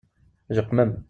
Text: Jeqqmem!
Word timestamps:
Jeqqmem! 0.55 0.91